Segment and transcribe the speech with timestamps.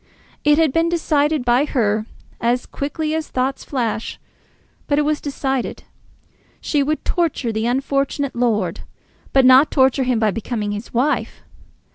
[0.43, 2.07] It had been decided by her
[2.39, 4.19] as quickly as thoughts flash,
[4.87, 5.83] but it was decided.
[6.59, 8.79] She would torture the unfortunate lord,
[9.31, 11.43] but not torture him by becoming his wife.